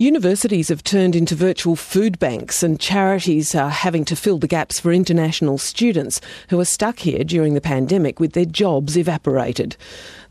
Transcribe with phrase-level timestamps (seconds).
[0.00, 4.80] Universities have turned into virtual food banks, and charities are having to fill the gaps
[4.80, 9.76] for international students who are stuck here during the pandemic with their jobs evaporated.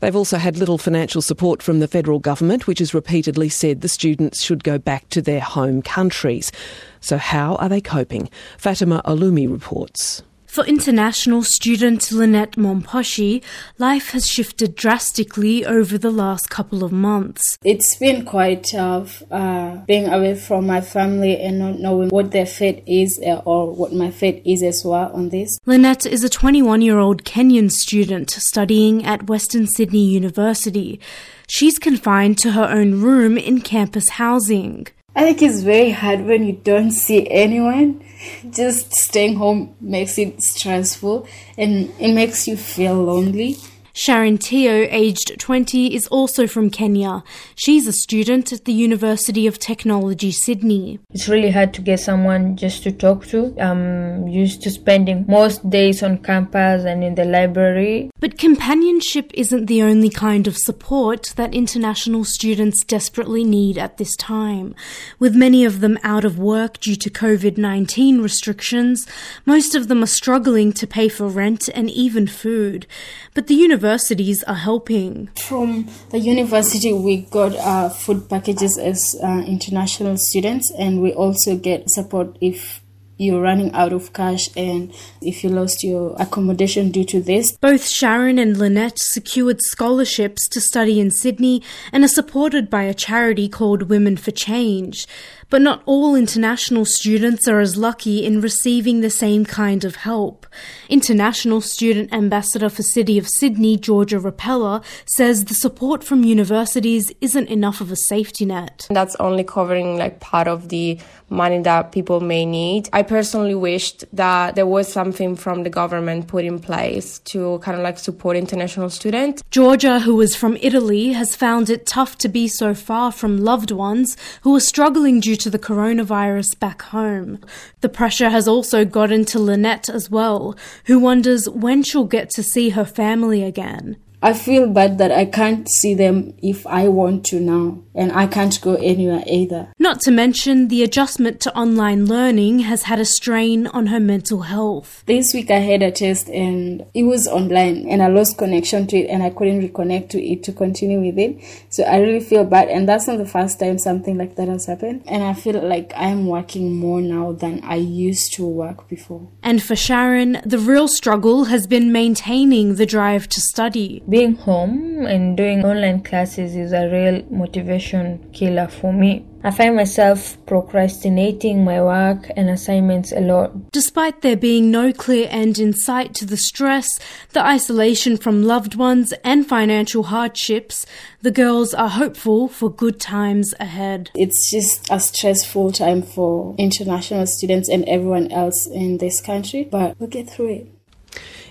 [0.00, 3.88] They've also had little financial support from the federal government, which has repeatedly said the
[3.88, 6.50] students should go back to their home countries.
[6.98, 8.28] So, how are they coping?
[8.58, 10.24] Fatima Olumee reports.
[10.50, 13.40] For international student Linet Momposhi,
[13.78, 17.56] life has shifted drastically over the last couple of months.
[17.64, 22.46] It's been quite tough uh, being away from my family and not knowing what their
[22.46, 25.56] fate is uh, or what my fate is as well on this.
[25.66, 30.98] Linet is a 21 year old Kenyan student studying at Western Sydney University.
[31.46, 34.88] She's confined to her own room in campus housing.
[35.14, 38.04] I think it's very hard when you don't see anyone.
[38.50, 41.26] Just staying home makes it stressful
[41.58, 43.56] and it makes you feel lonely.
[43.92, 47.24] Sharon Tiyo, aged 20, is also from Kenya.
[47.56, 51.00] She's a student at the University of Technology, Sydney.
[51.10, 53.54] It's really hard to get someone just to talk to.
[53.60, 58.09] I'm used to spending most days on campus and in the library.
[58.20, 64.14] But companionship isn't the only kind of support that international students desperately need at this
[64.16, 64.74] time.
[65.18, 69.06] With many of them out of work due to COVID 19 restrictions,
[69.46, 72.86] most of them are struggling to pay for rent and even food.
[73.32, 75.30] But the universities are helping?
[75.40, 81.56] From the university, we got uh, food packages as uh, international students, and we also
[81.56, 82.82] get support if
[83.20, 87.52] you're running out of cash and if you lost your accommodation due to this.
[87.58, 92.94] Both Sharon and Linet secured scholarships to study in Sydney and are supported by a
[92.94, 95.06] charity called Women for Change.
[95.50, 100.46] But not all international students are as lucky in receiving the same kind of help.
[100.88, 107.48] International Student Ambassador for City of Sydney, Giorgia Rapella, says the support from universities isn't
[107.48, 108.86] enough of a safety net.
[108.90, 110.98] That's only covering like part of the
[111.30, 112.88] money that people may need.
[112.92, 117.76] I personally wished that there was something from the government put in place to kind
[117.76, 119.42] of like support international students.
[119.50, 123.70] Giorgia, who is from Italy, has found it tough to be so far from loved
[123.70, 127.40] ones who are struggling due to the coronavirus back home.
[127.80, 130.56] The pressure has also gotten to Linet as well,
[130.86, 133.96] who wonders when she'll get to see her family again.
[134.22, 138.26] I feel bad that I can't see them if I want to now, and I
[138.26, 139.72] can't go anywhere either.
[139.78, 144.42] Not to mention, the adjustment to online learning has had a strain on her mental
[144.42, 145.02] health.
[145.06, 148.98] This week I had a test and it was online, and I lost connection to
[148.98, 151.42] it, and I couldn't reconnect to it to continue with it.
[151.70, 154.66] So I really feel bad, and that's not the first time something like that has
[154.66, 155.02] happened.
[155.06, 159.30] And I feel like I'm working more now than I used to work before.
[159.42, 165.06] And for Sharon, the real struggle has been maintaining the drive to study being home
[165.06, 169.24] and doing online classes is a real motivation killer for me.
[169.42, 173.70] I find myself procrastinating my work and assignments a lot.
[173.70, 176.98] Despite there being no clear end in sight to the stress,
[177.30, 180.84] the isolation from loved ones, and financial hardships,
[181.22, 184.10] the girls are hopeful for good times ahead.
[184.14, 189.98] It's just a stressful time for international students and everyone else in this country, but
[189.98, 190.79] we'll get through it.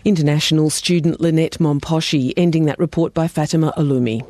[0.06, 4.26] International student Linet Momposhi ending that report by Fatima Olumee.